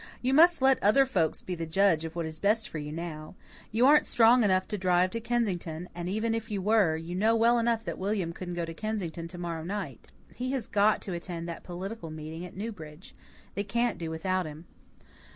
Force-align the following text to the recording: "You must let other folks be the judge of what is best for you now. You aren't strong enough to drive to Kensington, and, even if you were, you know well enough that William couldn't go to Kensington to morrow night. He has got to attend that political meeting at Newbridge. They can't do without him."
"You 0.23 0.33
must 0.33 0.63
let 0.63 0.81
other 0.81 1.05
folks 1.05 1.43
be 1.43 1.53
the 1.53 1.67
judge 1.67 2.05
of 2.05 2.15
what 2.15 2.25
is 2.25 2.39
best 2.39 2.67
for 2.67 2.79
you 2.79 2.91
now. 2.91 3.35
You 3.71 3.85
aren't 3.85 4.07
strong 4.07 4.43
enough 4.43 4.67
to 4.69 4.77
drive 4.79 5.11
to 5.11 5.19
Kensington, 5.21 5.89
and, 5.93 6.09
even 6.09 6.33
if 6.33 6.49
you 6.49 6.59
were, 6.59 6.95
you 6.97 7.13
know 7.13 7.35
well 7.35 7.59
enough 7.59 7.85
that 7.85 7.99
William 7.99 8.33
couldn't 8.33 8.55
go 8.55 8.65
to 8.65 8.73
Kensington 8.73 9.27
to 9.27 9.37
morrow 9.37 9.63
night. 9.63 10.07
He 10.33 10.53
has 10.53 10.67
got 10.67 11.03
to 11.03 11.13
attend 11.13 11.47
that 11.47 11.61
political 11.61 12.09
meeting 12.09 12.43
at 12.43 12.57
Newbridge. 12.57 13.13
They 13.53 13.63
can't 13.63 13.99
do 13.99 14.09
without 14.09 14.47
him." 14.47 14.65